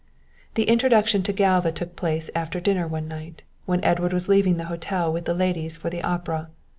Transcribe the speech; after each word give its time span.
The 0.55 0.63
introduction 0.63 1.21
to 1.21 1.31
Galva 1.31 1.71
took 1.71 1.95
place 1.95 2.31
after 2.33 2.59
dinner 2.59 2.87
one 2.87 3.07
night, 3.07 3.43
when 3.67 3.83
Edward 3.83 4.13
was 4.13 4.27
leaving 4.27 4.57
the 4.57 4.63
hotel 4.65 5.13
with 5.13 5.25
the 5.25 5.35
ladies 5.35 5.77
for 5.77 5.91
the 5.91 6.01
opera. 6.01 6.49